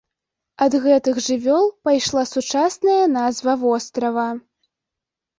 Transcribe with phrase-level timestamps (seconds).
[0.65, 4.25] Ад гэтых жывёл пайшла сучасная назва вострава.